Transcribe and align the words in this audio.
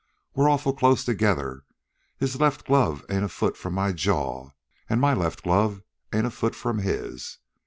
We're 0.33 0.49
awful 0.49 0.73
close 0.73 1.05
together. 1.05 1.61
His 2.17 2.41
left 2.41 2.65
glove 2.65 3.05
ain't 3.07 3.23
a 3.23 3.29
foot 3.29 3.55
from 3.55 3.75
my 3.75 3.91
jaw, 3.91 4.49
an' 4.89 4.99
my 4.99 5.13
left 5.13 5.43
glove 5.43 5.83
ain't 6.11 6.25
a 6.25 6.31
foot 6.31 6.55
from 6.55 6.79
his. 6.79 7.37